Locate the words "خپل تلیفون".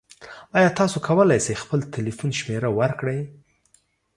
1.63-2.29